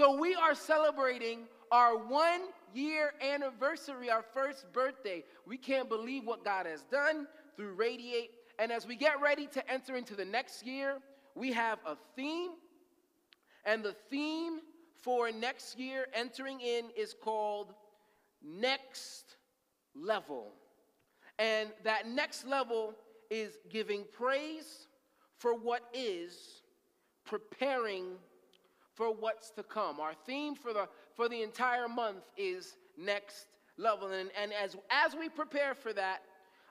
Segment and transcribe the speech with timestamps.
[0.00, 1.40] So we are celebrating
[1.70, 2.40] our one
[2.72, 5.24] year anniversary, our first birthday.
[5.44, 8.30] We can't believe what God has done through Radiate.
[8.58, 11.00] And as we get ready to enter into the next year,
[11.34, 12.52] we have a theme.
[13.66, 14.60] And the theme
[15.02, 17.74] for next year entering in is called
[18.42, 19.36] Next
[19.94, 20.54] Level.
[21.38, 22.94] And that next level
[23.28, 24.86] is giving praise
[25.36, 26.62] for what is,
[27.26, 28.14] preparing
[29.00, 29.98] for what's to come.
[29.98, 30.86] Our theme for the
[31.16, 33.46] for the entire month is next
[33.78, 34.08] level.
[34.08, 36.18] And, and as, as we prepare for that,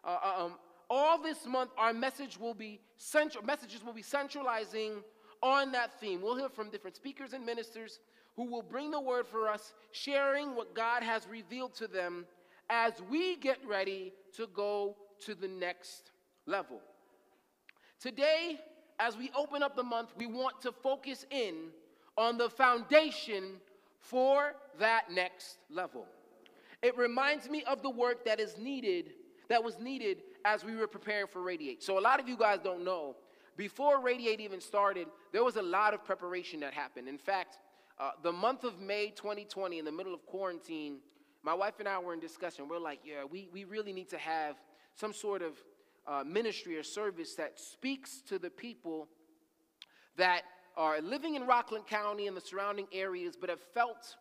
[0.03, 0.53] uh, uh, um,
[0.91, 5.03] all this month our message will be central messages will be centralizing
[5.41, 6.21] on that theme.
[6.21, 7.99] We'll hear from different speakers and ministers
[8.35, 12.27] who will bring the word for us, sharing what God has revealed to them
[12.69, 16.11] as we get ready to go to the next
[16.45, 16.79] level.
[17.99, 18.59] Today,
[18.99, 21.71] as we open up the month, we want to focus in
[22.19, 23.53] on the foundation
[24.01, 26.05] for that next level.
[26.83, 29.13] It reminds me of the work that is needed,
[29.47, 31.81] that was needed as we were preparing for Radiate.
[31.81, 33.15] So, a lot of you guys don't know,
[33.55, 37.07] before Radiate even started, there was a lot of preparation that happened.
[37.07, 37.57] In fact,
[37.97, 40.97] uh, the month of May 2020, in the middle of quarantine,
[41.43, 42.67] my wife and I were in discussion.
[42.69, 44.55] We're like, yeah, we, we really need to have
[44.95, 45.53] some sort of
[46.05, 49.07] uh, ministry or service that speaks to the people
[50.17, 50.43] that
[50.79, 54.15] are living in Rockland County and the surrounding areas, but have felt,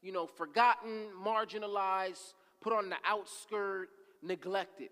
[0.00, 3.88] you know, forgotten, marginalized, put on the outskirt,
[4.22, 4.90] neglected.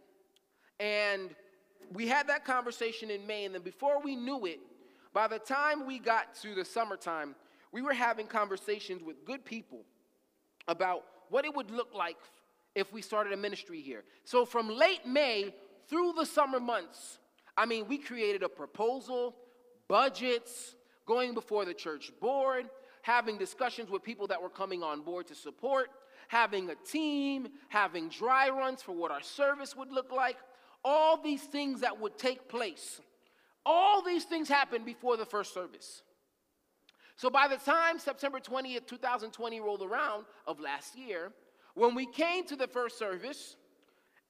[0.80, 1.30] And
[1.92, 4.58] we had that conversation in May, and then before we knew it,
[5.14, 7.36] by the time we got to the summertime,
[7.70, 9.84] we were having conversations with good people
[10.66, 12.18] about what it would look like
[12.74, 14.02] if we started a ministry here.
[14.24, 15.54] So from late May
[15.88, 17.18] through the summer months,
[17.56, 19.36] I mean, we created a proposal,
[19.86, 20.74] budgets,
[21.06, 22.68] going before the church board,
[23.02, 25.90] having discussions with people that were coming on board to support,
[26.28, 30.36] having a team, having dry runs for what our service would look like,
[30.84, 33.00] all these things that would take place.
[33.64, 36.02] All these things happened before the first service.
[37.16, 41.32] So by the time September 20th, 2020 rolled around of last year,
[41.74, 43.56] when we came to the first service,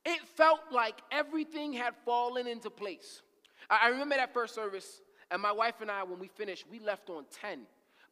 [0.05, 3.23] it felt like everything had fallen into place.
[3.71, 5.01] I remember that first service,
[5.33, 7.61] and my wife and I, when we finished, we left on 10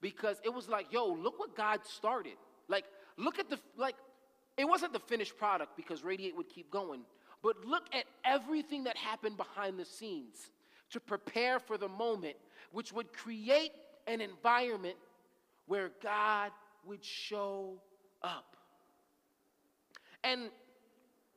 [0.01, 2.37] because it was like, yo, look what God started.
[2.67, 2.85] Like,
[3.19, 3.95] look at the, like,
[4.57, 7.03] it wasn't the finished product because Radiate would keep going,
[7.43, 10.51] but look at everything that happened behind the scenes
[10.91, 12.37] to prepare for the moment,
[12.73, 13.73] which would create
[14.07, 14.97] an environment
[15.67, 16.51] where God
[16.87, 17.75] would show
[18.23, 18.57] up.
[20.25, 20.49] And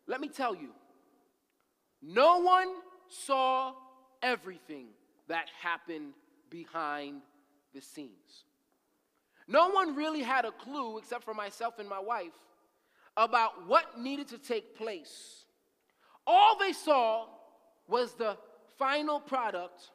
[0.08, 0.70] let me tell you,
[2.02, 2.70] no one
[3.10, 3.74] saw
[4.22, 4.88] everything
[5.28, 6.14] that happened
[6.50, 7.22] behind
[7.74, 8.46] the scenes.
[9.48, 12.34] No one really had a clue, except for myself and my wife,
[13.18, 15.46] about what needed to take place.
[16.26, 17.28] All they saw
[17.88, 18.38] was the
[18.78, 19.92] final product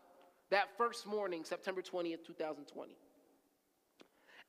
[0.51, 2.97] that first morning, September 20th, 2020.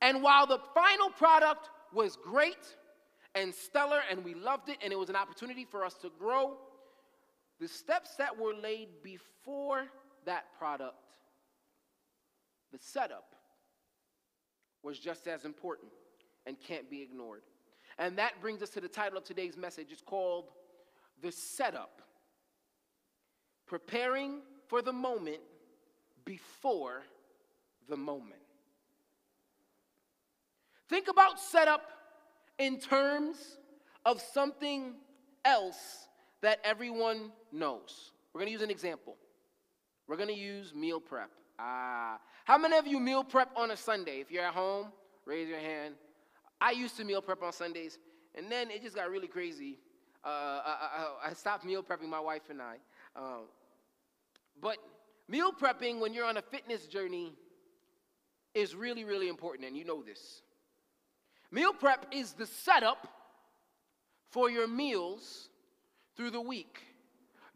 [0.02, 2.76] And while the final product was great
[3.34, 6.56] and stellar and we loved it and it was an opportunity for us to grow,
[7.58, 9.84] the steps that were laid before
[10.26, 10.94] that product,
[12.72, 13.34] the setup
[14.82, 15.90] was just as important
[16.46, 17.42] and can't be ignored.
[17.98, 19.88] And that brings us to the title of today's message.
[19.90, 20.50] It's called
[21.22, 22.02] The Setup
[23.66, 25.40] Preparing for the Moment
[26.24, 27.02] Before
[27.88, 28.40] the Moment.
[30.88, 31.82] Think about setup
[32.58, 33.58] in terms
[34.04, 34.94] of something
[35.44, 36.08] else
[36.40, 38.12] that everyone knows.
[38.32, 39.16] We're going to use an example.
[40.10, 41.30] We're going to use meal prep.
[41.56, 42.18] Ah.
[42.44, 44.18] How many of you meal prep on a Sunday?
[44.18, 44.88] If you're at home,
[45.24, 45.94] raise your hand.
[46.60, 47.96] I used to meal prep on Sundays,
[48.34, 49.78] and then it just got really crazy.
[50.24, 52.78] Uh, I, I, I, stopped meal prepping, my wife and I.
[53.14, 53.42] Um,
[54.60, 54.78] but
[55.28, 57.32] meal prepping, when you're on a fitness journey,
[58.52, 60.42] is really, really important, and you know this.
[61.52, 63.06] Meal prep is the setup
[64.32, 65.50] for your meals
[66.16, 66.80] through the week.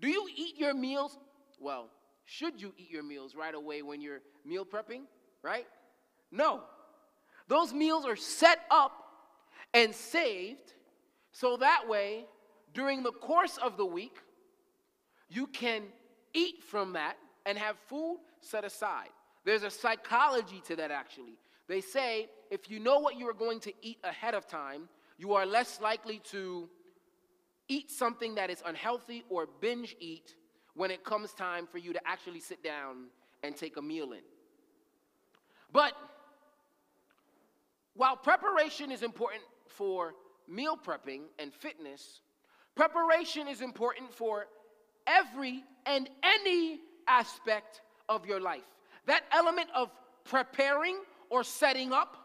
[0.00, 1.18] Do you eat your meals?
[1.58, 1.90] Well,
[2.24, 5.02] should you eat your meals right away when you're meal prepping,
[5.42, 5.66] right?
[6.30, 6.62] No.
[7.48, 8.92] Those meals are set up
[9.72, 10.72] and saved
[11.34, 12.26] so that way,
[12.72, 14.18] during the course of the week,
[15.28, 15.82] you can
[16.32, 19.08] eat from that and have food set aside.
[19.44, 21.36] There's a psychology to that, actually.
[21.66, 24.88] They say if you know what you are going to eat ahead of time,
[25.18, 26.68] you are less likely to
[27.68, 30.36] eat something that is unhealthy or binge eat
[30.74, 33.06] when it comes time for you to actually sit down
[33.42, 34.22] and take a meal in.
[35.72, 35.92] But
[37.94, 40.14] while preparation is important for
[40.48, 42.20] meal prepping and fitness,
[42.74, 44.46] preparation is important for
[45.06, 48.62] every and any aspect of your life.
[49.06, 49.90] That element of
[50.24, 50.98] preparing
[51.30, 52.16] or setting up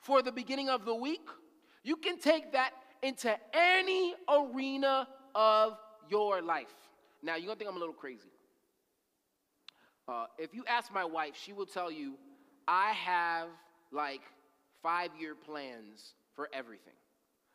[0.00, 1.28] for the beginning of the week,
[1.82, 2.72] you can take that
[3.02, 5.78] into any arena of
[6.08, 6.89] your life.
[7.22, 8.30] Now, you're gonna think I'm a little crazy.
[10.08, 12.14] Uh, if you ask my wife, she will tell you,
[12.66, 13.48] I have
[13.92, 14.22] like
[14.82, 16.94] five year plans for everything.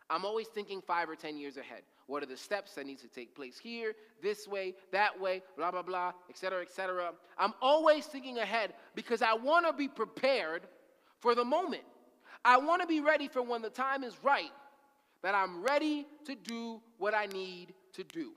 [0.10, 1.82] I'm always thinking five or 10 years ahead.
[2.08, 5.72] What are the steps that need to take place here, this way, that way, blah,
[5.72, 7.12] blah, blah, et cetera, et cetera.
[7.40, 10.68] I'm always thinking ahead because I want to be prepared
[11.20, 11.82] for the moment.
[12.44, 14.52] I want to be ready for when the time is right,
[15.24, 18.34] that I'm ready to do what I need to do.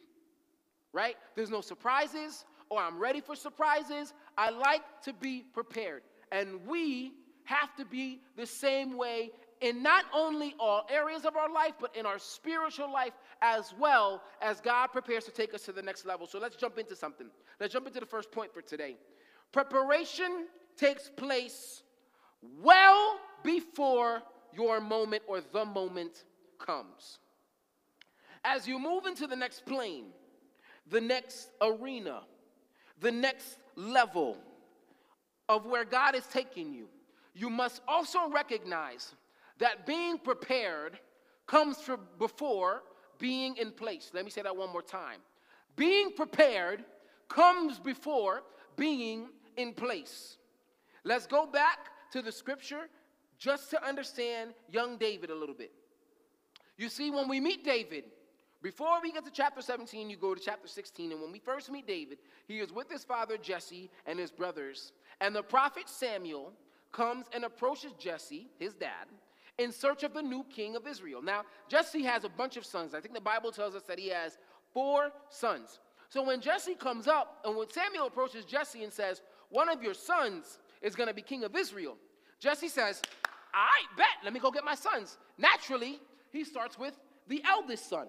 [0.92, 1.16] Right?
[1.34, 4.14] There's no surprises, or I'm ready for surprises.
[4.36, 6.02] I like to be prepared.
[6.32, 7.12] And we
[7.44, 9.30] have to be the same way
[9.60, 13.12] in not only all areas of our life, but in our spiritual life
[13.42, 16.26] as well as God prepares to take us to the next level.
[16.26, 17.28] So let's jump into something.
[17.58, 18.96] Let's jump into the first point for today.
[19.52, 20.46] Preparation
[20.76, 21.82] takes place
[22.62, 26.24] well before your moment or the moment
[26.58, 27.18] comes.
[28.44, 30.06] As you move into the next plane,
[30.90, 32.22] the next arena,
[33.00, 34.36] the next level
[35.48, 36.88] of where God is taking you,
[37.34, 39.14] you must also recognize
[39.58, 40.98] that being prepared
[41.46, 42.82] comes from before
[43.18, 44.10] being in place.
[44.12, 45.20] Let me say that one more time.
[45.76, 46.84] Being prepared
[47.28, 48.42] comes before
[48.76, 50.36] being in place.
[51.04, 51.78] Let's go back
[52.12, 52.88] to the scripture
[53.38, 55.72] just to understand young David a little bit.
[56.76, 58.04] You see, when we meet David,
[58.62, 61.12] before we get to chapter 17, you go to chapter 16.
[61.12, 62.18] And when we first meet David,
[62.48, 64.92] he is with his father Jesse and his brothers.
[65.20, 66.52] And the prophet Samuel
[66.90, 69.06] comes and approaches Jesse, his dad,
[69.58, 71.22] in search of the new king of Israel.
[71.22, 72.94] Now, Jesse has a bunch of sons.
[72.94, 74.38] I think the Bible tells us that he has
[74.72, 75.78] four sons.
[76.08, 79.20] So when Jesse comes up, and when Samuel approaches Jesse and says,
[79.50, 81.96] One of your sons is going to be king of Israel,
[82.40, 83.02] Jesse says,
[83.54, 85.18] I bet, let me go get my sons.
[85.36, 86.00] Naturally,
[86.32, 86.94] he starts with
[87.28, 88.06] the eldest son.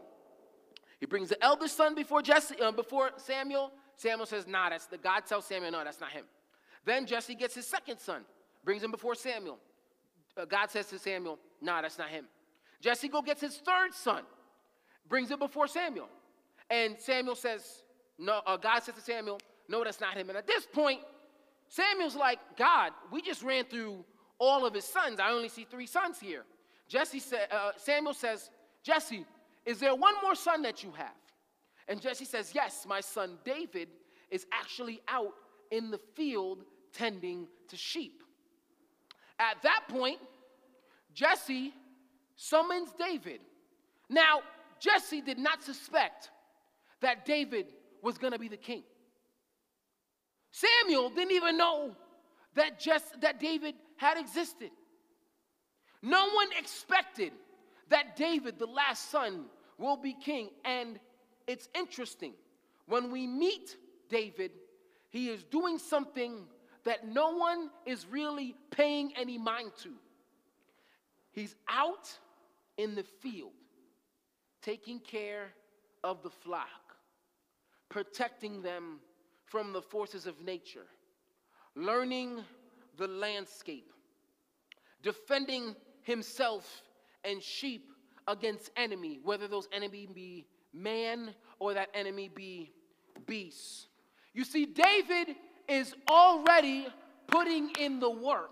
[0.99, 3.71] He brings the eldest son before Jesse, uh, before Samuel.
[3.95, 6.25] Samuel says, "Nah, that's the God tells Samuel, no, that's not him."
[6.85, 8.25] Then Jesse gets his second son,
[8.63, 9.59] brings him before Samuel.
[10.37, 12.27] Uh, God says to Samuel, "Nah, that's not him."
[12.81, 14.25] Jesse go gets his third son,
[15.07, 16.09] brings him before Samuel,
[16.69, 17.83] and Samuel says,
[18.17, 21.01] "No." Uh, God says to Samuel, "No, that's not him." And at this point,
[21.69, 24.05] Samuel's like, "God, we just ran through
[24.37, 25.19] all of his sons.
[25.19, 26.45] I only see three sons here."
[26.87, 28.49] Jesse said, uh, Samuel says,
[28.81, 29.25] "Jesse,
[29.69, 31.13] is there one more son that you have?
[31.87, 33.89] And Jesse says, Yes, my son David
[34.31, 35.33] is actually out
[35.69, 38.23] in the field tending to sheep.
[39.37, 40.17] At that point,
[41.13, 41.71] Jesse
[42.35, 43.41] summons David.
[44.09, 44.41] Now,
[44.79, 46.31] Jesse did not suspect
[47.01, 47.67] that David
[48.01, 48.81] was going to be the king.
[50.49, 51.95] Samuel didn't even know
[52.55, 54.71] that, Jess, that David had existed.
[56.01, 57.33] No one expected
[57.89, 59.45] that David, the last son,
[59.79, 60.49] will be king.
[60.63, 60.99] And
[61.47, 62.33] it's interesting.
[62.85, 63.75] When we meet
[64.09, 64.51] David,
[65.09, 66.45] he is doing something
[66.83, 69.93] that no one is really paying any mind to.
[71.31, 72.11] He's out
[72.77, 73.51] in the field,
[74.61, 75.49] taking care
[76.03, 76.95] of the flock,
[77.89, 78.99] protecting them
[79.45, 80.85] from the forces of nature,
[81.75, 82.39] learning
[82.97, 83.91] the landscape,
[85.01, 86.83] defending himself
[87.23, 87.89] and sheep
[88.27, 92.71] against enemy, whether those enemy be man or that enemy be
[93.25, 93.87] beast.
[94.33, 95.35] You see, David
[95.67, 96.87] is already
[97.27, 98.51] putting in the work.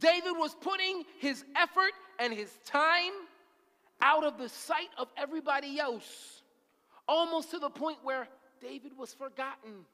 [0.00, 3.12] David was putting his effort and his time
[4.00, 6.42] out of the sight of everybody else,
[7.08, 8.28] almost to the point where
[8.60, 9.84] David was forgotten.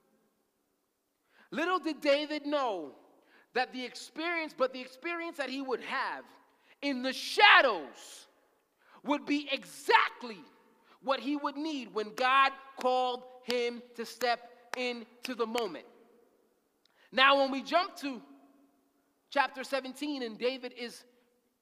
[1.51, 2.93] Little did David know
[3.55, 6.25] that the experience, but the experience that he would have
[6.83, 8.27] in the shadows
[9.05, 10.39] would be exactly
[11.03, 15.85] what he would need when God called him to step into the moment.
[17.13, 18.21] Now, when we jump to
[19.31, 21.05] chapter 17, and David is,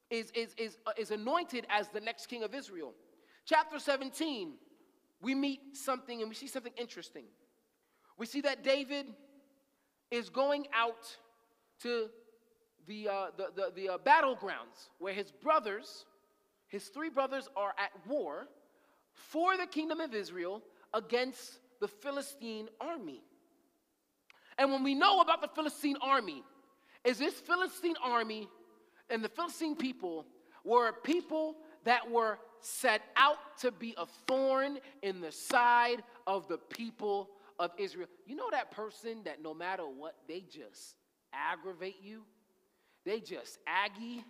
[0.09, 2.93] is, is, is, uh, is anointed as the next king of Israel,
[3.45, 4.53] chapter 17,
[5.21, 7.25] we meet something and we see something interesting.
[8.17, 9.07] We see that David
[10.09, 11.17] is going out
[11.81, 12.09] to
[12.87, 16.05] the, uh, the, the, the uh, battlegrounds where his brothers
[16.73, 18.47] his three brothers are at war
[19.13, 23.21] for the kingdom of Israel against the Philistine army.
[24.57, 26.41] And when we know about the Philistine army,
[27.03, 28.47] is this Philistine army
[29.11, 30.25] and the Philistine people
[30.63, 36.57] were people that were set out to be a thorn in the side of the
[36.57, 38.07] people of Israel.
[38.25, 40.95] You know that person that no matter what, they just
[41.33, 42.23] aggravate you?
[43.05, 44.23] They just aggy.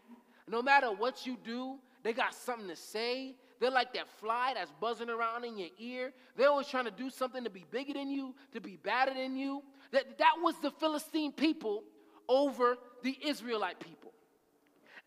[0.45, 3.35] No matter what you do, they got something to say.
[3.59, 6.13] They're like that fly that's buzzing around in your ear.
[6.35, 9.37] They're always trying to do something to be bigger than you, to be badder than
[9.37, 9.63] you.
[9.91, 11.83] That, that was the Philistine people
[12.27, 14.11] over the Israelite people.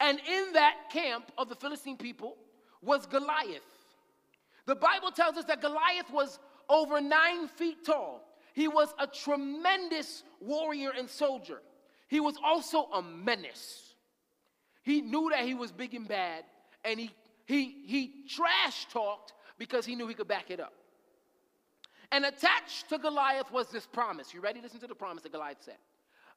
[0.00, 2.36] And in that camp of the Philistine people
[2.82, 3.62] was Goliath.
[4.66, 6.38] The Bible tells us that Goliath was
[6.68, 8.22] over nine feet tall.
[8.52, 11.60] He was a tremendous warrior and soldier.
[12.08, 13.94] He was also a menace.
[14.82, 16.44] He knew that he was big and bad,
[16.86, 17.10] and he,
[17.44, 20.72] he, he trash talked because he knew he could back it up.
[22.12, 24.32] And attached to Goliath was this promise.
[24.32, 24.60] You ready?
[24.60, 25.76] Listen to the promise that Goliath said.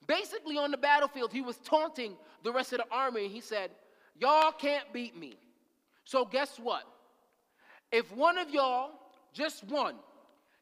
[0.07, 2.13] Basically, on the battlefield, he was taunting
[2.43, 3.25] the rest of the army.
[3.25, 3.69] And he said,
[4.19, 5.35] Y'all can't beat me.
[6.05, 6.83] So, guess what?
[7.91, 8.91] If one of y'all,
[9.33, 9.95] just one,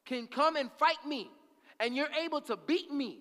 [0.05, 1.29] can come and fight me,
[1.79, 3.19] and you're able to beat me,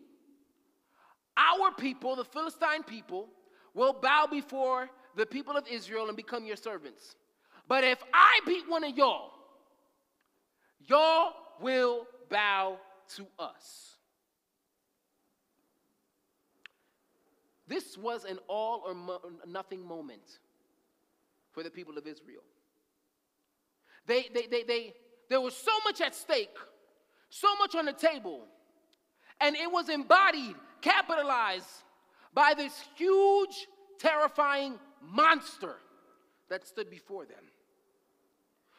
[1.36, 3.28] our people, the Philistine people,
[3.74, 7.16] will bow before the people of Israel and become your servants.
[7.66, 9.32] But if I beat one of y'all,
[10.86, 12.78] y'all will bow
[13.16, 13.94] to us.
[17.66, 20.38] This was an all or mo- nothing moment
[21.50, 22.42] for the people of Israel.
[24.06, 24.94] They, they, they, they,
[25.28, 26.56] there was so much at stake,
[27.28, 28.46] so much on the table,
[29.40, 31.66] and it was embodied, capitalized
[32.32, 33.66] by this huge,
[33.98, 35.76] terrifying monster
[36.48, 37.44] that stood before them.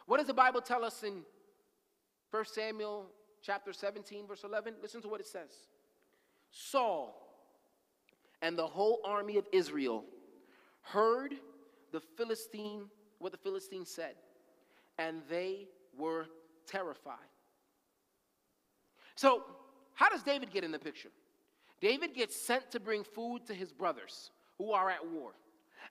[0.05, 1.23] What does the Bible tell us in
[2.31, 3.07] 1 Samuel
[3.41, 4.75] chapter 17, verse 11?
[4.81, 5.51] Listen to what it says.
[6.51, 7.27] Saul
[8.41, 10.05] and the whole army of Israel
[10.81, 11.35] heard
[11.91, 12.85] the Philistine,
[13.19, 14.15] what the Philistine said,
[14.97, 16.27] and they were
[16.65, 17.17] terrified.
[19.15, 19.43] So,
[19.93, 21.09] how does David get in the picture?
[21.81, 25.31] David gets sent to bring food to his brothers who are at war.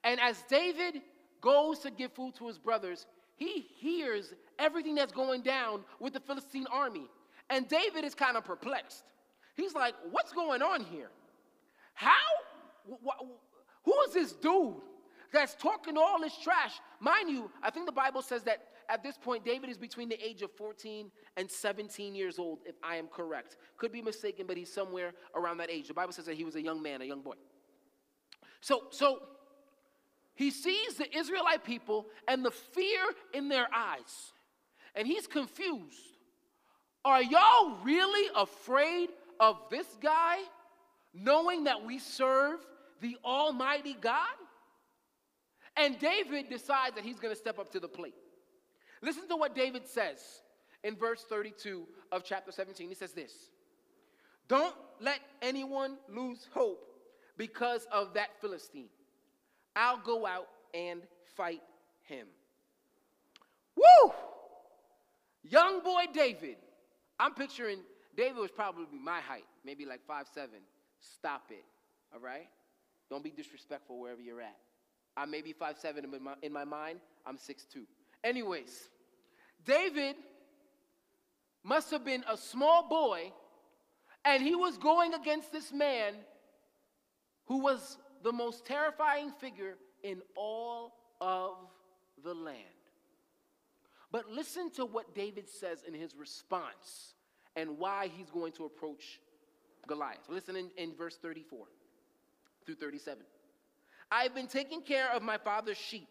[0.04, 1.02] And as David
[1.40, 6.20] goes to give food to his brothers, he hears everything that's going down with the
[6.20, 7.08] Philistine army.
[7.50, 9.04] And David is kind of perplexed.
[9.56, 11.10] He's like, What's going on here?
[11.94, 12.10] How?
[12.86, 14.74] Who is this dude
[15.32, 16.80] that's talking all this trash?
[17.00, 20.24] Mind you, I think the Bible says that at this point, David is between the
[20.24, 23.56] age of 14 and 17 years old, if I am correct.
[23.76, 25.88] Could be mistaken, but he's somewhere around that age.
[25.88, 27.34] The Bible says that he was a young man, a young boy.
[28.60, 29.20] So, so
[30.36, 33.02] he sees the Israelite people and the fear
[33.34, 34.32] in their eyes,
[34.94, 35.98] and he's confused.
[37.04, 40.38] Are y'all really afraid of this guy?
[41.16, 42.60] knowing that we serve
[43.00, 44.26] the Almighty God?
[45.76, 48.14] And David decides that he's going to step up to the plate.
[49.02, 50.18] Listen to what David says
[50.82, 52.88] in verse 32 of chapter 17.
[52.88, 53.32] He says this
[54.48, 56.82] Don't let anyone lose hope
[57.36, 58.88] because of that Philistine.
[59.76, 61.02] I'll go out and
[61.36, 61.62] fight
[62.02, 62.26] him.
[63.76, 64.12] Woo!
[65.44, 66.56] Young boy David.
[67.20, 67.78] I'm picturing
[68.16, 70.60] David was probably my height, maybe like five seven.
[70.98, 71.64] Stop it,
[72.12, 72.48] all right?
[73.10, 74.56] Don't be disrespectful wherever you're at.
[75.16, 77.84] I may be 5'7 in my, in my mind, I'm 6'2.
[78.22, 78.90] Anyways,
[79.64, 80.16] David
[81.64, 83.32] must have been a small boy,
[84.24, 86.14] and he was going against this man
[87.46, 91.54] who was the most terrifying figure in all of
[92.24, 92.58] the land.
[94.12, 97.14] But listen to what David says in his response
[97.56, 99.20] and why he's going to approach
[99.86, 100.28] Goliath.
[100.28, 101.66] Listen in, in verse 34
[102.64, 103.22] through 37.
[104.10, 106.08] I've been taking care of my father's sheep.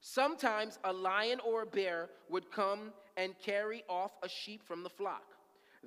[0.00, 4.90] Sometimes a lion or a bear would come and carry off a sheep from the
[4.90, 5.24] flock.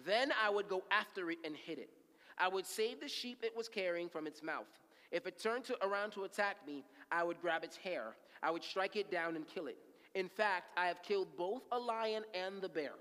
[0.06, 1.90] Then I would go after it and hit it.
[2.38, 4.66] I would save the sheep it was carrying from its mouth.
[5.12, 8.16] If it turned to, around to attack me, I would grab its hair.
[8.44, 9.78] I would strike it down and kill it.
[10.16, 12.94] In fact, I have killed both a lion and the bear.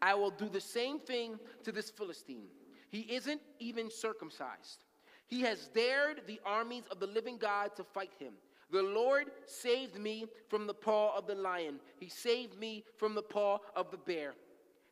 [0.00, 2.48] I will do the same thing to this Philistine.
[2.88, 4.84] He isn't even circumcised.
[5.26, 8.34] He has dared the armies of the living God to fight him.
[8.70, 11.80] The Lord saved me from the paw of the lion.
[11.98, 14.34] He saved me from the paw of the bear.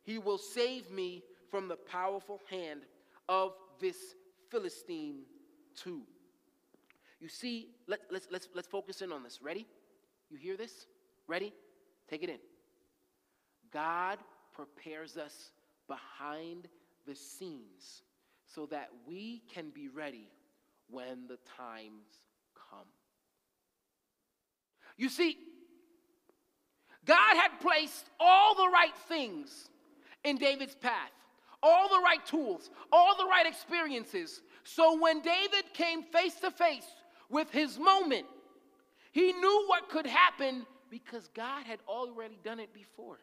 [0.03, 2.81] He will save me from the powerful hand
[3.27, 4.15] of this
[4.49, 5.23] Philistine
[5.75, 6.01] too.
[7.25, 9.39] You see, let, let's, let's, let's focus in on this.
[9.41, 9.65] Ready?
[10.29, 10.85] You hear this?
[11.25, 11.51] Ready?
[12.07, 12.37] Take it in.
[13.73, 14.19] God
[14.53, 15.49] prepares us
[15.87, 16.67] behind
[17.07, 18.03] the scenes
[18.45, 20.29] so that we can be ready
[20.91, 22.05] when the times
[22.69, 22.85] come.
[24.95, 25.35] You see,
[27.05, 29.71] God had placed all the right things
[30.23, 31.09] in David's path,
[31.63, 34.43] all the right tools, all the right experiences.
[34.63, 36.85] So when David came face to face
[37.29, 38.25] with his moment,
[39.11, 43.17] he knew what could happen because God had already done it before.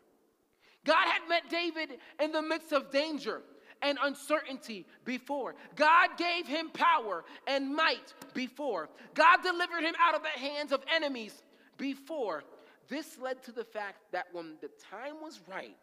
[0.84, 3.42] God had met David in the midst of danger
[3.82, 5.54] and uncertainty before.
[5.76, 8.88] God gave him power and might before.
[9.14, 11.42] God delivered him out of the hands of enemies
[11.76, 12.44] before.
[12.88, 15.76] This led to the fact that when the time was right,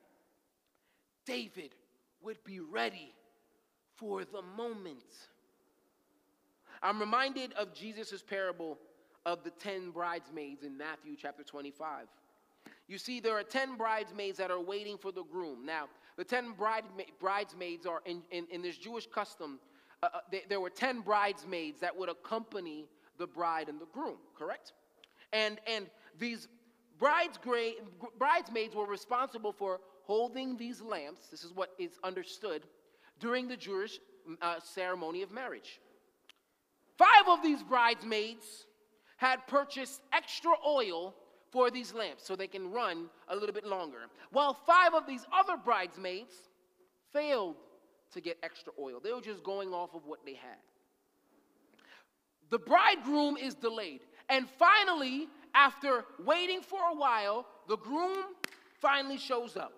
[1.26, 1.76] David
[2.22, 3.14] would be ready
[3.96, 5.04] for the moment.
[6.82, 8.78] I'm reminded of Jesus' parable
[9.26, 12.08] of the 10 bridesmaids in Matthew chapter 25.
[12.88, 15.66] You see, there are 10 bridesmaids that are waiting for the groom.
[15.66, 15.86] Now,
[16.18, 16.54] the 10
[17.20, 19.60] bridesmaids are in, in, in this Jewish custom,
[20.02, 24.18] uh, uh, they, there were 10 bridesmaids that would accompany the bride and the groom,
[24.38, 24.74] correct?
[25.34, 26.48] And, and these
[26.98, 31.28] bridesmaids were responsible for holding these lamps.
[31.28, 32.64] This is what is understood
[33.20, 34.00] during the Jewish
[34.42, 35.80] uh, ceremony of marriage.
[37.00, 38.68] Five of these bridesmaids
[39.16, 41.16] had purchased extra oil
[41.50, 44.00] for these lamps so they can run a little bit longer.
[44.32, 46.34] While five of these other bridesmaids
[47.14, 47.56] failed
[48.12, 50.58] to get extra oil, they were just going off of what they had.
[52.50, 54.02] The bridegroom is delayed.
[54.28, 58.26] And finally, after waiting for a while, the groom
[58.82, 59.72] finally shows up.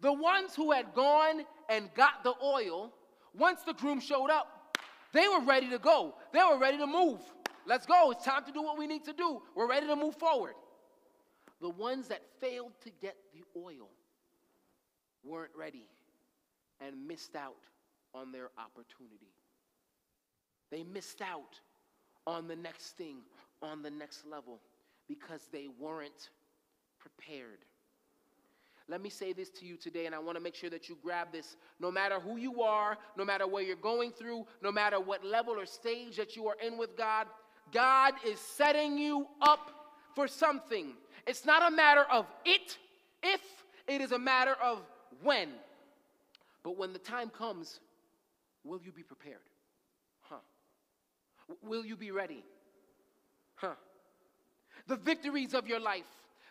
[0.00, 2.92] The ones who had gone and got the oil,
[3.38, 4.61] once the groom showed up,
[5.12, 6.14] they were ready to go.
[6.32, 7.20] They were ready to move.
[7.66, 8.10] Let's go.
[8.10, 9.42] It's time to do what we need to do.
[9.54, 10.54] We're ready to move forward.
[11.60, 13.88] The ones that failed to get the oil
[15.24, 15.86] weren't ready
[16.80, 17.54] and missed out
[18.14, 19.30] on their opportunity.
[20.70, 21.60] They missed out
[22.26, 23.18] on the next thing,
[23.62, 24.58] on the next level,
[25.08, 26.30] because they weren't
[26.98, 27.58] prepared.
[28.88, 30.98] Let me say this to you today, and I want to make sure that you
[31.02, 31.56] grab this.
[31.80, 35.54] No matter who you are, no matter where you're going through, no matter what level
[35.54, 37.26] or stage that you are in with God,
[37.72, 39.70] God is setting you up
[40.14, 40.92] for something.
[41.26, 42.78] It's not a matter of it,
[43.22, 43.40] if,
[43.86, 44.80] it is a matter of
[45.22, 45.48] when.
[46.62, 47.80] But when the time comes,
[48.64, 49.36] will you be prepared?
[50.22, 50.36] Huh.
[51.62, 52.44] Will you be ready?
[53.54, 53.74] Huh.
[54.86, 56.06] The victories of your life,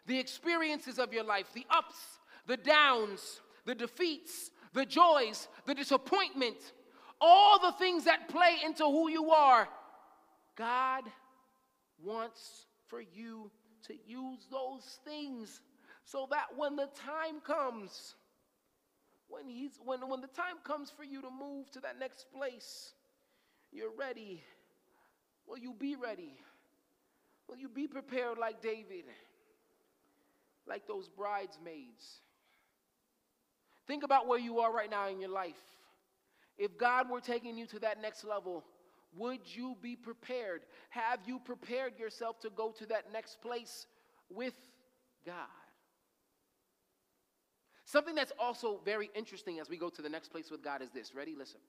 [0.07, 1.95] the experiences of your life, the ups,
[2.47, 6.57] the downs, the defeats, the joys, the disappointment,
[7.19, 9.67] all the things that play into who you are
[10.55, 11.03] God
[12.03, 13.49] wants for you
[13.87, 15.61] to use those things
[16.03, 18.15] so that when the time comes,
[19.27, 22.93] when, he's, when, when the time comes for you to move to that next place,
[23.71, 24.43] you're ready.
[25.47, 26.37] Will you be ready?
[27.47, 29.05] Will you be prepared like David?
[30.67, 32.21] Like those bridesmaids?
[33.91, 35.61] Think about where you are right now in your life.
[36.57, 38.63] If God were taking you to that next level,
[39.17, 40.61] would you be prepared?
[40.91, 43.87] Have you prepared yourself to go to that next place
[44.29, 44.53] with
[45.25, 45.35] God?
[47.83, 50.91] Something that's also very interesting as we go to the next place with God is
[50.91, 51.13] this.
[51.13, 51.35] Ready?
[51.37, 51.59] Listen.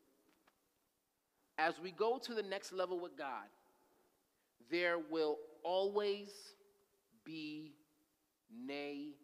[1.59, 3.49] As we go to the next level with God,
[4.71, 6.29] there will always
[7.25, 7.73] be
[8.65, 9.17] naysayers.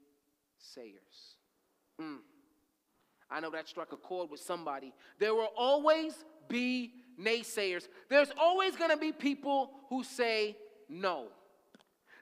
[2.00, 2.18] Mm.
[3.30, 4.92] I know that struck a chord with somebody.
[5.18, 7.88] There will always be naysayers.
[8.08, 10.56] There's always going to be people who say
[10.88, 11.26] no.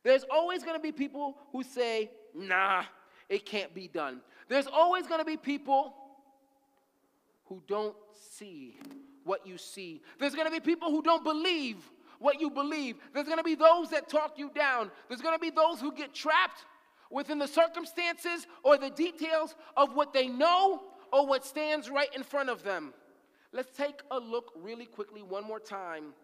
[0.02, 2.84] There's always going to be people who say, nah,
[3.28, 4.20] it can't be done.
[4.48, 5.94] There's always going to be people
[7.46, 7.94] who don't
[8.36, 8.78] see
[9.24, 10.02] what you see.
[10.18, 11.78] There's going to be people who don't believe
[12.18, 12.96] what you believe.
[13.12, 14.90] There's going to be those that talk you down.
[15.08, 16.64] There's going to be those who get trapped
[17.10, 22.22] within the circumstances or the details of what they know or what stands right in
[22.22, 22.92] front of them.
[23.52, 26.14] Let's take a look really quickly one more time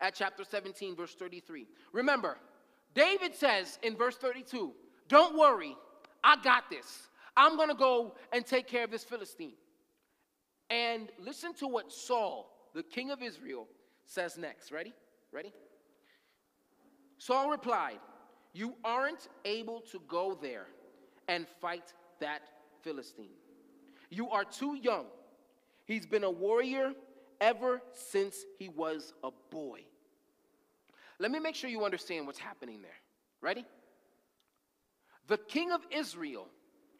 [0.00, 1.66] at chapter 17, verse 33.
[1.92, 2.38] Remember,
[2.94, 4.72] David says in verse 32,
[5.08, 5.76] Don't worry,
[6.24, 7.08] I got this.
[7.36, 9.52] I'm going to go and take care of this Philistine.
[10.68, 13.66] And listen to what Saul, the king of Israel,
[14.04, 14.72] says next.
[14.72, 14.92] Ready?
[15.32, 15.52] Ready?
[17.18, 17.98] Saul replied,
[18.52, 20.66] You aren't able to go there
[21.28, 22.42] and fight that
[22.82, 23.36] Philistine.
[24.10, 25.06] You are too young
[25.90, 26.92] He's been a warrior
[27.40, 29.80] ever since he was a boy.
[31.18, 32.94] Let me make sure you understand what's happening there.
[33.40, 33.64] Ready?
[35.26, 36.46] The king of Israel,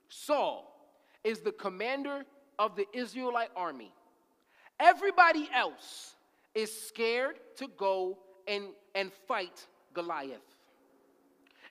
[0.09, 0.93] Saul,
[1.23, 2.25] is the commander
[2.59, 3.93] of the Israelite army.
[4.81, 6.17] Everybody else
[6.53, 8.19] is scared to go
[8.49, 10.41] and, and fight Goliath.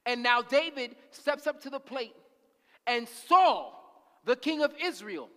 [0.06, 2.15] And now David steps up to the plate,
[2.88, 3.78] and Saul,
[4.25, 5.29] the king of Israel,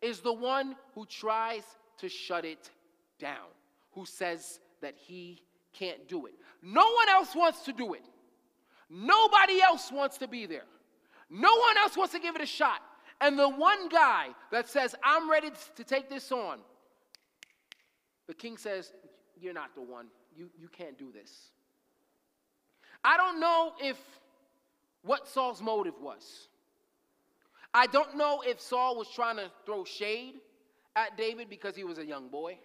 [0.00, 1.62] is the one who tries
[1.98, 2.70] to shut it
[3.18, 3.48] down,
[3.92, 6.34] who says that he can't do it.
[6.62, 8.04] No one else wants to do it.
[8.88, 10.64] Nobody else wants to be there.
[11.28, 12.80] No one else wants to give it a shot.
[13.20, 16.58] And the one guy that says, I'm ready to take this on,
[18.26, 18.92] the king says,
[19.40, 20.06] You're not the one.
[20.36, 21.50] You, you can't do this.
[23.04, 23.98] I don't know if
[25.02, 26.48] what Saul's motive was.
[27.72, 30.34] I don't know if Saul was trying to throw shade
[30.96, 32.58] at David because he was a young boy.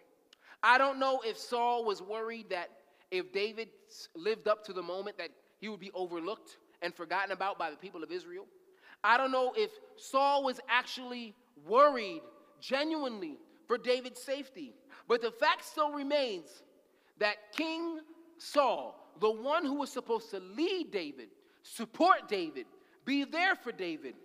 [0.64, 2.70] I don't know if Saul was worried that
[3.12, 3.70] if David
[4.16, 7.78] lived up to the moment that he would be overlooked and forgotten about by the
[7.78, 8.46] people of Israel.
[9.04, 11.36] I don't know if Saul was actually
[11.68, 12.22] worried
[12.60, 13.38] genuinely
[13.68, 14.74] for David's safety.
[15.08, 16.64] But the fact still remains
[17.20, 18.00] that King
[18.38, 21.30] Saul, the one who was supposed to lead David,
[21.62, 22.66] support David,
[23.06, 24.16] be there for David,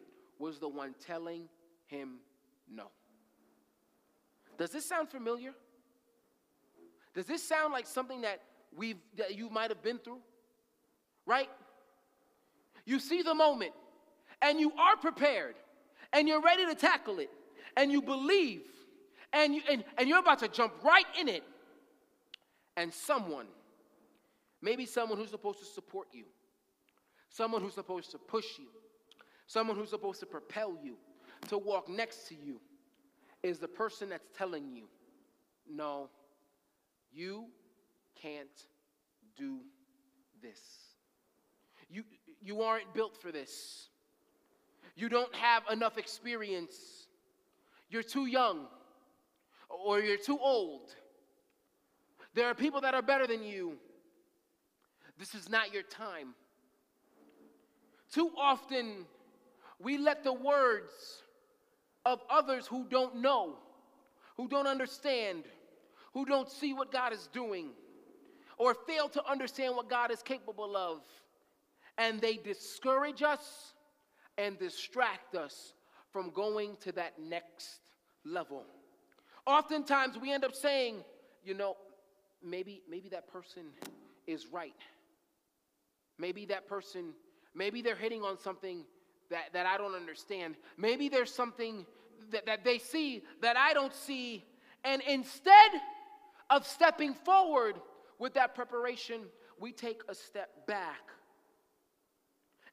[0.41, 1.49] was the one telling
[1.87, 2.17] him
[2.73, 2.87] no.
[4.59, 5.53] Does this sound familiar?
[7.15, 8.41] Does this sound like something that
[8.77, 10.21] we've that you might have been through?
[11.27, 11.49] Right?
[12.85, 13.73] You see the moment
[14.43, 15.55] and you are prepared
[16.13, 17.31] and you're ready to tackle it
[17.77, 18.63] and you believe
[19.33, 21.45] and, you, and, and you're about to jump right in it
[22.77, 23.47] and someone
[24.63, 26.25] maybe someone who's supposed to support you
[27.29, 28.67] someone who's supposed to push you
[29.51, 30.97] someone who's supposed to propel you
[31.49, 32.61] to walk next to you
[33.43, 34.85] is the person that's telling you
[35.69, 36.09] no
[37.13, 37.47] you
[38.21, 38.67] can't
[39.37, 39.59] do
[40.43, 40.61] this
[41.89, 42.05] you,
[42.43, 43.91] you aren't built for this
[45.01, 47.07] you don't have enough experience.
[47.89, 48.67] You're too young
[49.69, 50.95] or you're too old.
[52.35, 53.79] There are people that are better than you.
[55.19, 56.35] This is not your time.
[58.13, 59.07] Too often,
[59.83, 61.23] we let the words
[62.05, 63.57] of others who don't know,
[64.37, 65.45] who don't understand,
[66.13, 67.71] who don't see what God is doing,
[68.59, 71.01] or fail to understand what God is capable of,
[71.99, 73.73] and they discourage us
[74.39, 75.75] and distract us
[76.13, 77.81] from going to that next
[78.25, 78.65] level.
[79.47, 80.97] Oftentimes we end up saying,
[81.45, 81.77] you know,
[82.43, 83.65] maybe maybe that person
[84.27, 84.75] is right.
[86.19, 87.15] Maybe that person,
[87.55, 88.85] maybe they're hitting on something
[89.31, 90.57] that, that I don't understand.
[90.77, 91.87] Maybe there's something
[92.31, 94.45] that, that they see that I don't see.
[94.85, 95.71] And instead
[96.51, 97.77] of stepping forward
[98.19, 99.23] with that preparation,
[99.59, 101.01] we take a step back.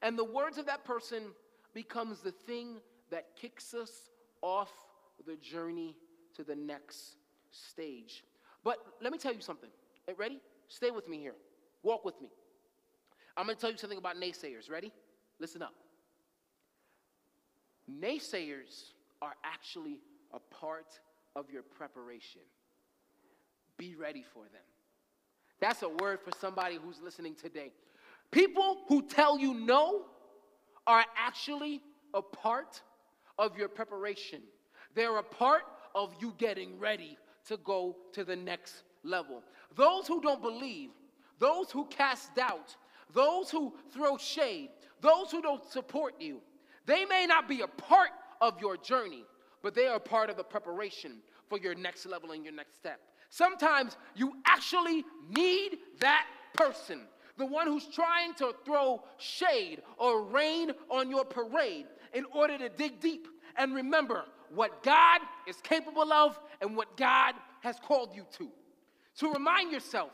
[0.01, 1.23] And the words of that person
[1.73, 2.77] becomes the thing
[3.09, 4.09] that kicks us
[4.41, 4.71] off
[5.25, 5.95] the journey
[6.35, 7.15] to the next
[7.51, 8.23] stage.
[8.63, 9.69] But let me tell you something.
[10.07, 10.39] Eh, ready?
[10.67, 11.35] Stay with me here.
[11.83, 12.29] Walk with me.
[13.35, 14.69] I'm going to tell you something about naysayers.
[14.69, 14.91] Ready?
[15.39, 15.73] Listen up.
[17.91, 19.99] Naysayers are actually
[20.33, 20.99] a part
[21.35, 22.41] of your preparation.
[23.77, 24.61] Be ready for them.
[25.59, 27.71] That's a word for somebody who's listening today.
[28.31, 30.05] People who tell you no
[30.85, 31.81] are actually
[32.13, 32.81] a part
[33.37, 34.41] of your preparation.
[34.93, 35.63] They're a part
[35.95, 39.43] of you getting ready to go to the next level.
[39.75, 40.89] Those who don't believe,
[41.39, 42.75] those who cast doubt,
[43.13, 44.69] those who throw shade,
[45.01, 46.41] those who don't support you,
[46.87, 48.09] they may not be a part
[48.41, 49.23] of your journey,
[49.61, 52.99] but they are part of the preparation for your next level and your next step.
[53.29, 57.01] Sometimes you actually need that person
[57.37, 62.69] the one who's trying to throw shade or rain on your parade in order to
[62.69, 68.25] dig deep and remember what God is capable of and what God has called you
[68.37, 68.49] to.
[69.19, 70.11] To remind yourself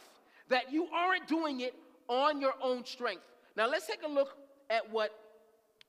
[0.49, 1.73] that you aren't doing it
[2.07, 3.23] on your own strength.
[3.55, 4.37] Now let's take a look
[4.69, 5.11] at what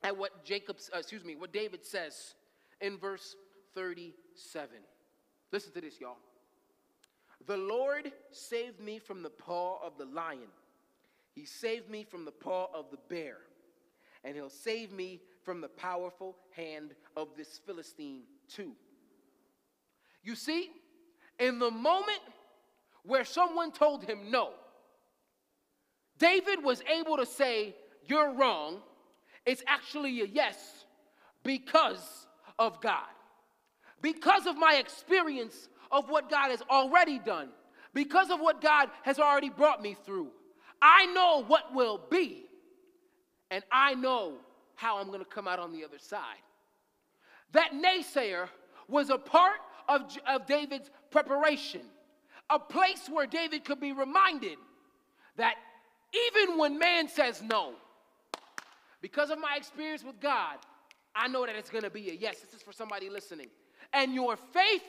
[0.04, 2.34] at what Jacob, uh, excuse me, what David says
[2.80, 3.34] in verse
[3.74, 4.68] 37.
[5.50, 6.18] Listen to this, y'all.
[7.46, 10.52] The Lord saved me from the paw of the lion.
[11.34, 13.38] He saved me from the paw of the bear,
[14.22, 18.72] and he'll save me from the powerful hand of this Philistine too.
[20.22, 20.70] You see,
[21.38, 22.20] in the moment
[23.02, 24.50] where someone told him no,
[26.18, 27.74] David was able to say,
[28.06, 28.80] You're wrong.
[29.46, 30.84] It's actually a yes
[31.42, 32.26] because
[32.58, 33.02] of God.
[34.00, 37.50] Because of my experience of what God has already done,
[37.92, 40.28] because of what God has already brought me through.
[40.82, 42.44] I know what will be,
[43.50, 44.34] and I know
[44.74, 46.20] how I'm going to come out on the other side.
[47.52, 48.48] That naysayer
[48.88, 51.82] was a part of, of David's preparation,
[52.50, 54.58] a place where David could be reminded
[55.36, 55.54] that
[56.34, 57.74] even when man says no,
[59.04, 60.56] because of my experience with God,
[61.14, 62.40] I know that it's going to be a yes.
[62.40, 63.48] This is for somebody listening.
[63.92, 64.82] And your faith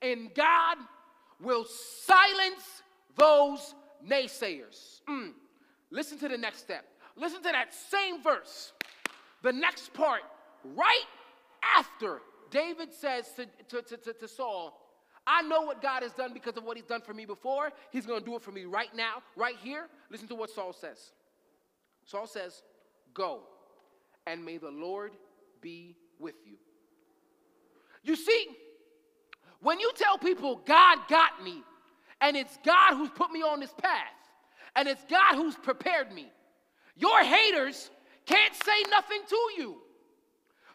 [0.00, 0.76] in God
[1.42, 2.84] will silence
[3.16, 3.74] those
[4.08, 5.00] naysayers.
[5.10, 5.32] Mm.
[5.90, 6.84] Listen to the next step.
[7.16, 8.72] Listen to that same verse.
[9.42, 10.22] The next part,
[10.76, 11.06] right
[11.76, 12.20] after
[12.52, 13.46] David says to,
[13.82, 14.80] to, to, to, Saul,
[15.26, 17.72] I know what God has done because of what he's done for me before.
[17.90, 19.88] He's going to do it for me right now, right here.
[20.08, 21.10] Listen to what Saul says.
[22.04, 22.62] Saul says,
[23.12, 23.40] Go,
[24.26, 25.12] and may the Lord
[25.60, 26.56] be with you.
[28.02, 28.46] You see,
[29.60, 31.62] when you tell people God got me,
[32.20, 34.14] and it's God who's put me on this path,
[34.74, 36.30] and it's God who's prepared me,
[36.96, 37.90] your haters
[38.26, 39.76] can't say nothing to you.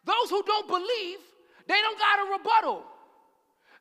[0.05, 1.19] Those who don't believe,
[1.67, 2.83] they don't got a rebuttal.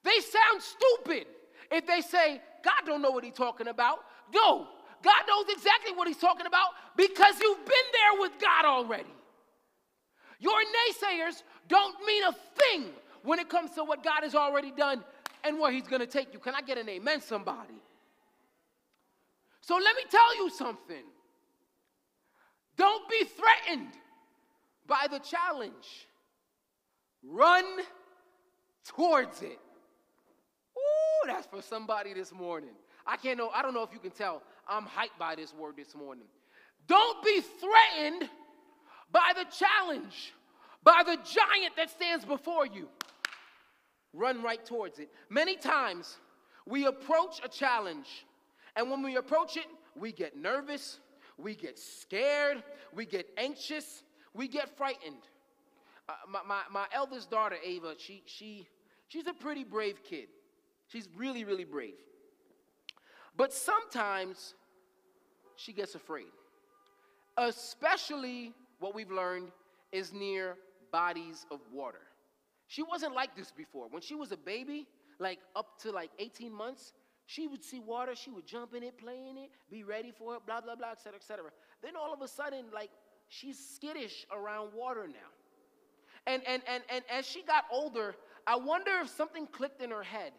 [0.02, 1.26] They sound stupid
[1.70, 3.98] if they say, God don't know what he's talking about.
[4.34, 4.66] No,
[5.02, 9.12] God knows exactly what he's talking about because you've been there with God already.
[10.40, 12.86] Your naysayers don't mean a thing
[13.22, 15.04] when it comes to what God has already done
[15.44, 16.38] and where he's going to take you.
[16.38, 17.74] Can I get an amen, somebody?
[19.60, 21.04] So let me tell you something.
[22.76, 23.92] Don't be threatened
[24.86, 26.08] by the challenge.
[27.22, 27.64] Run
[28.84, 29.58] towards it.
[30.76, 32.70] Ooh, that's for somebody this morning.
[33.06, 34.42] I can't know, I don't know if you can tell.
[34.66, 36.24] I'm hyped by this word this morning.
[36.86, 38.30] Don't be threatened
[39.12, 40.32] by the challenge,
[40.82, 42.88] by the giant that stands before you.
[44.12, 45.08] Run right towards it.
[45.28, 46.18] Many times
[46.66, 48.26] we approach a challenge,
[48.76, 50.98] and when we approach it, we get nervous,
[51.38, 52.62] we get scared,
[52.94, 54.02] we get anxious,
[54.34, 55.22] we get frightened.
[56.08, 58.66] Uh, my, my, my eldest daughter, Ava, she, she,
[59.08, 60.28] she's a pretty brave kid.
[60.88, 61.94] She's really, really brave.
[63.36, 64.54] But sometimes
[65.56, 66.32] she gets afraid,
[67.36, 69.50] especially what we've learned
[69.92, 70.56] is near
[70.90, 72.00] bodies of water.
[72.66, 73.86] She wasn't like this before.
[73.88, 74.88] When she was a baby,
[75.18, 76.92] like up to like 18 months,
[77.26, 80.34] she would see water, she would jump in it, play in it, be ready for
[80.34, 81.50] it, blah, blah, blah, et cetera, et cetera.
[81.82, 82.90] Then all of a sudden, like,
[83.28, 85.30] she's skittish around water now.
[86.26, 88.14] And, and, and, and as she got older,
[88.46, 90.32] I wonder if something clicked in her head.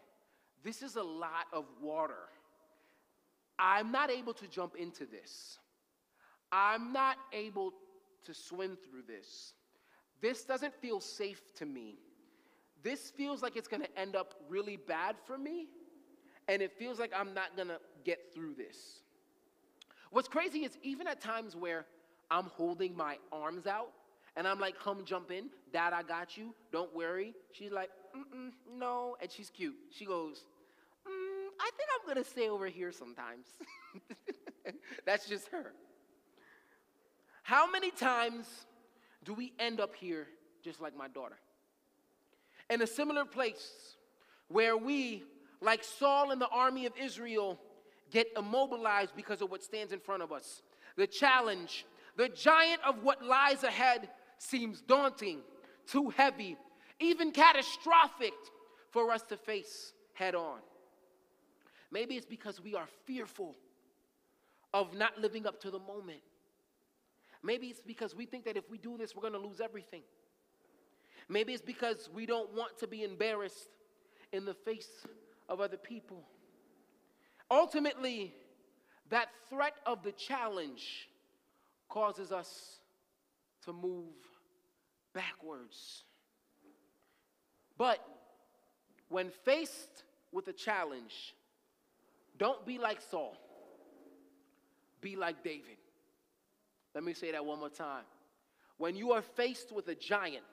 [0.62, 2.28] This is a lot of water.
[3.58, 5.58] I'm not able to jump into this.
[6.50, 7.72] I'm not able
[8.24, 9.54] to swim through this.
[10.20, 11.98] This doesn't feel safe to me.
[12.82, 15.68] This feels like it's going to end up really bad for me,
[16.48, 19.02] and it feels like I'm not going to get through this.
[20.10, 21.86] What's crazy is even at times where
[22.30, 23.90] I'm holding my arms out
[24.36, 27.34] and I'm like, come jump in, dad, I got you, don't worry.
[27.52, 29.74] She's like, Mm-mm, no, and she's cute.
[29.90, 30.44] She goes,
[31.06, 33.46] mm, I think I'm gonna stay over here sometimes.
[35.06, 35.72] That's just her.
[37.42, 38.46] How many times
[39.24, 40.26] do we end up here
[40.62, 41.36] just like my daughter?
[42.70, 43.96] In a similar place
[44.48, 45.24] where we,
[45.60, 47.58] like Saul in the army of Israel,
[48.10, 50.62] get immobilized because of what stands in front of us.
[50.96, 51.84] The challenge,
[52.16, 55.40] the giant of what lies ahead seems daunting,
[55.86, 56.56] too heavy,
[57.00, 58.34] even catastrophic
[58.90, 60.58] for us to face head on.
[61.90, 63.54] Maybe it's because we are fearful
[64.72, 66.20] of not living up to the moment.
[67.42, 70.02] Maybe it's because we think that if we do this, we're going to lose everything.
[71.28, 73.68] Maybe it's because we don't want to be embarrassed
[74.32, 75.06] in the face
[75.48, 76.24] of other people.
[77.50, 78.32] Ultimately,
[79.10, 81.08] that threat of the challenge
[81.88, 82.80] causes us
[83.64, 84.14] to move
[85.12, 86.04] backwards.
[87.76, 87.98] But
[89.08, 91.34] when faced with a challenge,
[92.38, 93.36] don't be like Saul,
[95.00, 95.81] be like David.
[96.94, 98.04] Let me say that one more time.
[98.78, 100.44] When you are faced with a giant,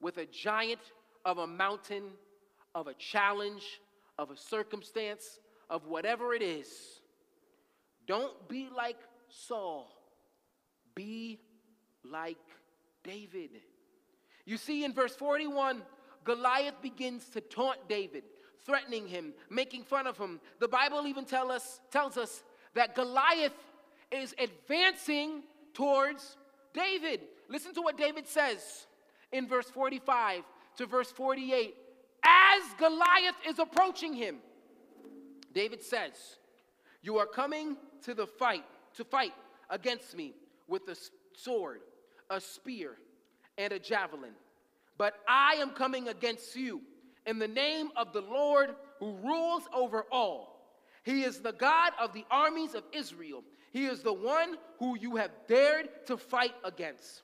[0.00, 0.80] with a giant
[1.24, 2.04] of a mountain,
[2.74, 3.80] of a challenge,
[4.18, 6.68] of a circumstance, of whatever it is,
[8.06, 9.90] don't be like Saul.
[10.94, 11.38] Be
[12.04, 12.38] like
[13.04, 13.50] David.
[14.44, 15.82] You see, in verse 41,
[16.24, 18.24] Goliath begins to taunt David,
[18.64, 20.40] threatening him, making fun of him.
[20.58, 22.42] The Bible even tell us, tells us
[22.74, 23.52] that Goliath
[24.10, 25.42] is advancing
[25.74, 26.36] towards
[26.72, 27.20] David.
[27.48, 28.86] Listen to what David says
[29.32, 30.42] in verse 45
[30.76, 31.74] to verse 48.
[32.22, 34.36] As Goliath is approaching him,
[35.54, 36.12] David says,
[37.02, 39.32] You are coming to the fight, to fight
[39.68, 40.34] against me
[40.68, 40.96] with a
[41.34, 41.80] sword,
[42.28, 42.96] a spear,
[43.58, 44.32] and a javelin.
[44.98, 46.82] But I am coming against you
[47.26, 50.50] in the name of the Lord who rules over all.
[51.02, 53.42] He is the God of the armies of Israel.
[53.70, 57.22] He is the one who you have dared to fight against.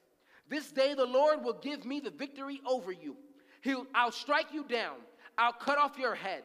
[0.48, 3.16] This day the Lord will give me the victory over you.
[3.62, 4.96] He'll, I'll strike you down.
[5.36, 6.42] I'll cut off your head.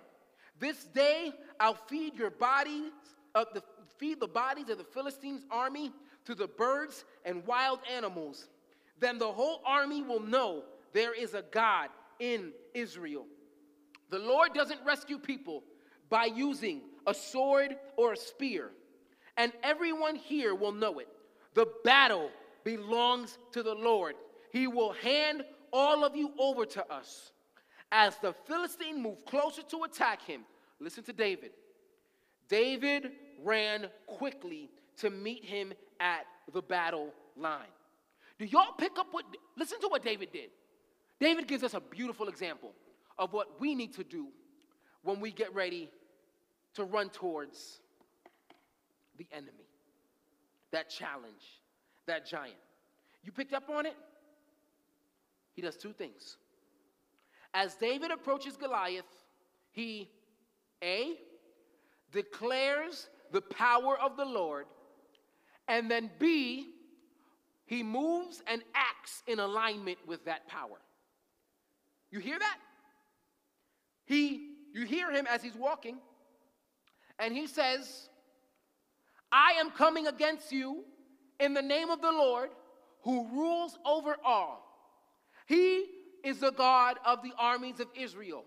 [0.59, 2.91] This day I'll feed your bodies
[3.35, 3.63] of the
[3.97, 5.91] feed the bodies of the Philistines' army
[6.25, 8.49] to the birds and wild animals.
[8.99, 13.25] Then the whole army will know there is a God in Israel.
[14.09, 15.63] The Lord doesn't rescue people
[16.09, 18.71] by using a sword or a spear,
[19.37, 21.07] and everyone here will know it.
[21.53, 22.29] The battle
[22.63, 24.15] belongs to the Lord.
[24.51, 27.31] He will hand all of you over to us.
[27.91, 30.41] As the Philistine moved closer to attack him,
[30.79, 31.51] listen to David.
[32.47, 33.11] David
[33.43, 37.61] ran quickly to meet him at the battle line.
[38.39, 39.25] Do y'all pick up what,
[39.57, 40.49] listen to what David did.
[41.19, 42.71] David gives us a beautiful example
[43.19, 44.27] of what we need to do
[45.03, 45.89] when we get ready
[46.73, 47.80] to run towards
[49.21, 49.69] the enemy,
[50.71, 51.61] that challenge,
[52.07, 52.55] that giant.
[53.23, 53.95] You picked up on it?
[55.53, 56.37] He does two things.
[57.53, 59.05] As David approaches Goliath,
[59.71, 60.09] he
[60.83, 61.17] A,
[62.11, 64.65] declares the power of the Lord,
[65.67, 66.69] and then B,
[67.65, 70.79] he moves and acts in alignment with that power.
[72.09, 72.57] You hear that?
[74.05, 75.99] He, you hear him as he's walking,
[77.19, 78.09] and he says,
[79.31, 80.83] I am coming against you
[81.39, 82.49] in the name of the Lord
[83.01, 84.67] who rules over all.
[85.45, 85.85] He
[86.23, 88.43] is the God of the armies of Israel,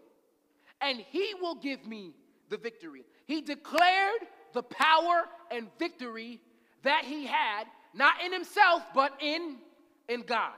[0.81, 2.14] and he will give me
[2.51, 3.05] the victory.
[3.27, 4.20] He declared
[4.53, 6.40] the power and victory
[6.83, 9.57] that he had, not in himself, but in,
[10.09, 10.53] in God.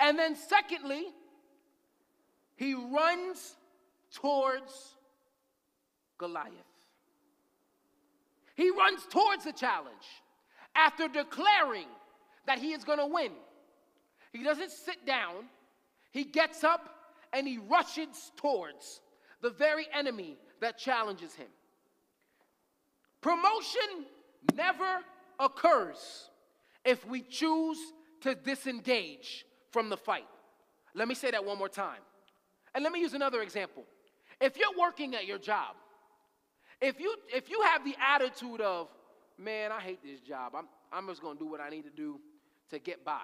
[0.00, 1.06] And then, secondly,
[2.56, 3.54] he runs
[4.12, 4.94] towards
[6.18, 6.71] Goliath.
[8.54, 10.22] He runs towards the challenge
[10.74, 11.86] after declaring
[12.46, 13.32] that he is going to win.
[14.32, 15.46] He doesn't sit down,
[16.10, 16.88] he gets up
[17.32, 19.00] and he rushes towards
[19.40, 21.48] the very enemy that challenges him.
[23.20, 24.06] Promotion
[24.54, 25.00] never
[25.38, 26.30] occurs
[26.84, 27.78] if we choose
[28.20, 30.26] to disengage from the fight.
[30.94, 32.00] Let me say that one more time.
[32.74, 33.84] And let me use another example.
[34.40, 35.76] If you're working at your job,
[36.82, 38.88] if you if you have the attitude of,
[39.38, 40.52] man, I hate this job.
[40.54, 42.20] I'm I'm just gonna do what I need to do
[42.70, 43.22] to get by.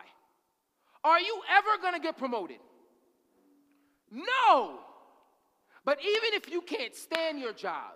[1.05, 2.59] Are you ever gonna get promoted?
[4.11, 4.79] No.
[5.85, 7.92] But even if you can't stand your job,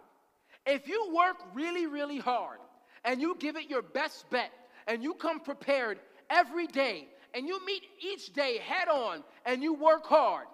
[0.67, 2.59] if you work really, really hard
[3.05, 4.51] and you give it your best bet
[4.87, 5.99] and you come prepared
[6.31, 10.47] every day and you meet each day head on and you work hard,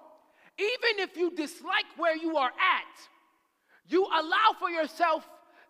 [0.59, 3.09] even if you dislike where you are at,
[3.89, 5.29] you allow for yourself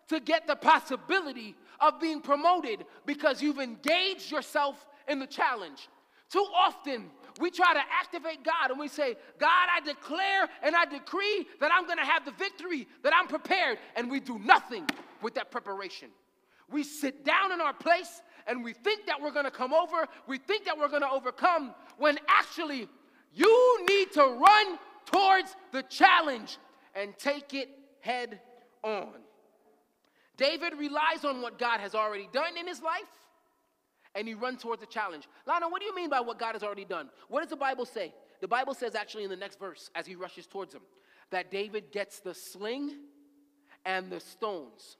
[0.09, 5.87] to get the possibility of being promoted because you've engaged yourself in the challenge.
[6.29, 10.85] Too often, we try to activate God and we say, God, I declare and I
[10.85, 14.85] decree that I'm gonna have the victory, that I'm prepared, and we do nothing
[15.21, 16.09] with that preparation.
[16.69, 20.37] We sit down in our place and we think that we're gonna come over, we
[20.37, 22.87] think that we're gonna overcome, when actually
[23.33, 26.57] you need to run towards the challenge
[26.95, 27.69] and take it
[28.01, 28.39] head
[28.83, 29.13] on.
[30.37, 33.03] David relies on what God has already done in his life
[34.15, 35.27] and he runs towards the challenge.
[35.45, 37.09] Lana, what do you mean by what God has already done?
[37.27, 38.13] What does the Bible say?
[38.41, 40.81] The Bible says actually in the next verse as he rushes towards him
[41.31, 42.95] that David gets the sling
[43.85, 44.97] and the stones.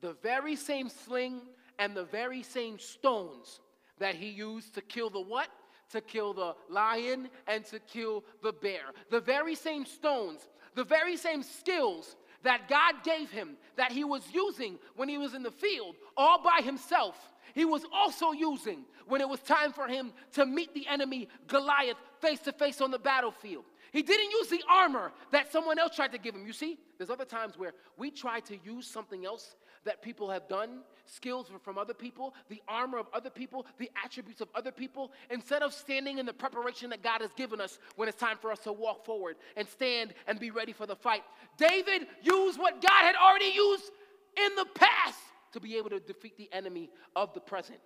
[0.00, 1.40] The very same sling
[1.78, 3.60] and the very same stones
[3.98, 5.48] that he used to kill the what?
[5.90, 8.82] To kill the lion and to kill the bear.
[9.10, 14.22] The very same stones, the very same skills that God gave him, that he was
[14.32, 17.16] using when he was in the field all by himself,
[17.54, 21.96] he was also using when it was time for him to meet the enemy Goliath
[22.20, 23.64] face to face on the battlefield.
[23.92, 26.46] He didn't use the armor that someone else tried to give him.
[26.46, 30.48] You see, there's other times where we try to use something else that people have
[30.48, 35.12] done, skills from other people, the armor of other people, the attributes of other people,
[35.30, 38.52] instead of standing in the preparation that God has given us when it's time for
[38.52, 41.22] us to walk forward and stand and be ready for the fight.
[41.56, 43.90] David used what God had already used
[44.36, 45.18] in the past
[45.52, 47.78] to be able to defeat the enemy of the present.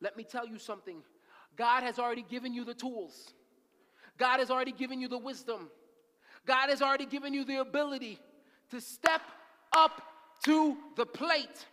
[0.00, 1.02] Let me tell you something
[1.56, 3.32] God has already given you the tools,
[4.18, 5.70] God has already given you the wisdom,
[6.46, 8.18] God has already given you the ability
[8.70, 9.22] to step
[9.72, 10.02] up
[10.44, 11.66] to the plate.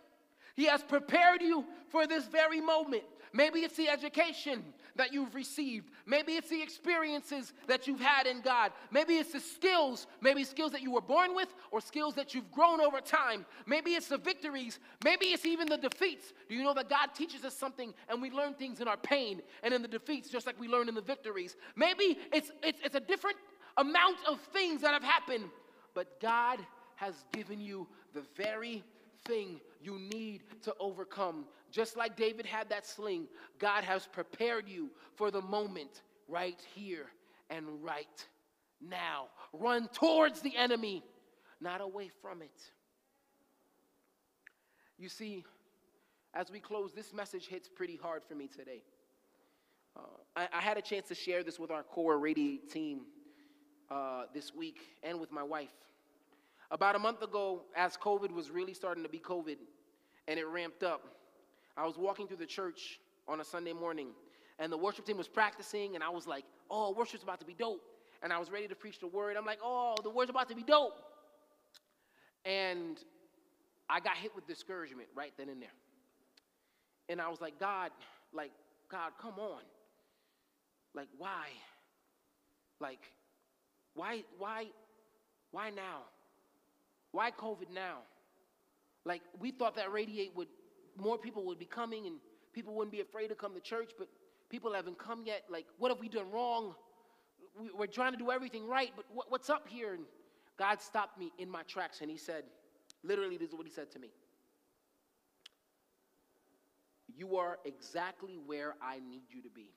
[0.56, 3.04] He has prepared you for this very moment.
[3.32, 4.62] Maybe it's the education
[4.96, 5.90] that you've received.
[6.06, 8.70] Maybe it's the experiences that you've had in God.
[8.92, 12.50] Maybe it's the skills, maybe skills that you were born with or skills that you've
[12.52, 13.44] grown over time.
[13.66, 14.78] Maybe it's the victories.
[15.04, 16.32] Maybe it's even the defeats.
[16.48, 19.42] Do you know that God teaches us something and we learn things in our pain
[19.64, 21.56] and in the defeats just like we learn in the victories?
[21.74, 23.38] Maybe it's, it's, it's a different
[23.76, 25.46] amount of things that have happened,
[25.92, 26.60] but God
[26.94, 28.84] has given you the very
[29.24, 31.44] thing you need to overcome.
[31.70, 33.26] Just like David had that sling,
[33.58, 37.06] God has prepared you for the moment right here
[37.50, 38.26] and right
[38.80, 39.26] now.
[39.52, 41.02] Run towards the enemy,
[41.60, 42.70] not away from it.
[44.98, 45.44] You see,
[46.34, 48.82] as we close, this message hits pretty hard for me today.
[49.96, 50.00] Uh,
[50.36, 53.02] I, I, had a chance to share this with our core radiate team
[53.90, 55.70] uh, this week and with my wife.
[56.74, 59.58] About a month ago, as COVID was really starting to be COVID
[60.26, 61.02] and it ramped up,
[61.76, 62.98] I was walking through the church
[63.28, 64.08] on a Sunday morning
[64.58, 67.54] and the worship team was practicing and I was like, oh, worship's about to be
[67.54, 67.80] dope.
[68.24, 69.36] And I was ready to preach the word.
[69.36, 70.96] I'm like, oh, the word's about to be dope.
[72.44, 72.98] And
[73.88, 75.68] I got hit with discouragement right then and there.
[77.08, 77.92] And I was like, God,
[78.32, 78.50] like,
[78.90, 79.62] God, come on.
[80.92, 81.46] Like, why?
[82.80, 83.10] Like,
[83.94, 84.66] why, why,
[85.52, 86.02] why now?
[87.14, 87.98] Why COVID now?
[89.04, 90.48] Like, we thought that Radiate would,
[90.98, 92.16] more people would be coming and
[92.52, 94.08] people wouldn't be afraid to come to church, but
[94.50, 95.42] people haven't come yet.
[95.48, 96.74] Like, what have we done wrong?
[97.56, 99.94] We, are trying to do everything right, but what's up here?
[99.94, 100.02] And
[100.58, 102.42] God stopped me in my tracks and He said,
[103.04, 104.08] literally, this is what He said to me.
[107.16, 109.68] You are exactly where I need you to be.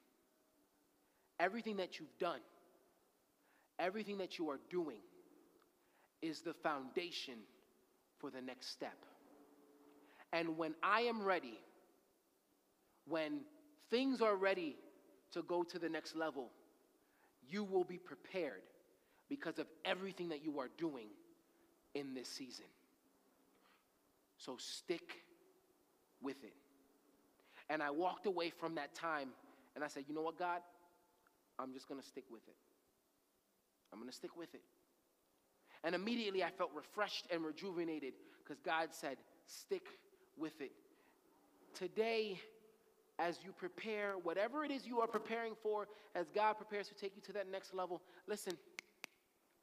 [1.39, 2.39] Everything that you've done,
[3.77, 5.01] everything that you are doing,
[6.22, 7.36] is the foundation
[8.20, 8.97] for the next step.
[10.34, 11.59] And when I am ready,
[13.07, 13.41] when
[13.89, 14.76] things are ready
[15.32, 16.49] to go to the next level,
[17.49, 18.61] you will be prepared
[19.30, 21.07] because of everything that you are doing
[21.93, 22.65] in this season.
[24.38, 25.24] So stick
[26.22, 26.53] with it.
[27.70, 29.30] And I walked away from that time
[29.76, 30.61] and I said, you know what, God?
[31.59, 32.55] I'm just going to stick with it.
[33.91, 34.61] I'm going to stick with it.
[35.84, 38.13] And immediately I felt refreshed and rejuvenated
[38.43, 39.88] because God said, stick
[40.38, 40.71] with it.
[41.73, 42.39] Today,
[43.19, 47.15] as you prepare, whatever it is you are preparing for, as God prepares to take
[47.15, 48.53] you to that next level, listen,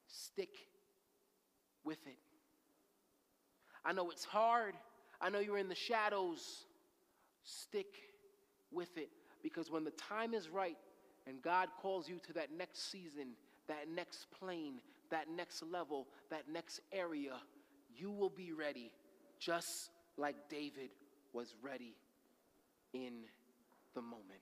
[0.07, 0.51] stick
[1.85, 2.19] with it.
[3.85, 4.75] I know it's hard.
[5.21, 6.65] I know you're in the shadows.
[7.43, 7.95] Stick
[8.73, 9.11] with it
[9.43, 10.79] because when the time is right
[11.27, 13.33] and God calls you to that next season,
[13.69, 14.81] that next plane,
[15.15, 17.37] that next level, that next area,
[17.95, 18.91] you will be ready
[19.39, 20.91] just like David
[21.33, 21.95] was ready
[22.93, 23.13] in
[23.95, 24.41] the moment.